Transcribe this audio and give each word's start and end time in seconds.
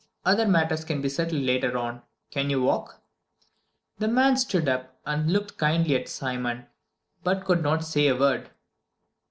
Other 0.25 0.47
matters 0.47 0.83
can 0.83 0.99
be 0.99 1.09
settled 1.09 1.43
later 1.43 1.77
on. 1.77 2.01
Can 2.31 2.49
you 2.49 2.59
walk?" 2.63 3.03
The 3.99 4.07
man 4.07 4.35
stood 4.35 4.67
up 4.67 4.97
and 5.05 5.31
looked 5.31 5.59
kindly 5.59 5.95
at 5.95 6.09
Simon, 6.09 6.65
but 7.23 7.45
could 7.45 7.61
not 7.61 7.83
say 7.83 8.07
a 8.07 8.17
word. 8.17 8.49